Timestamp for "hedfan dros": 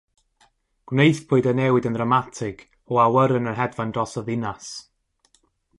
3.61-4.19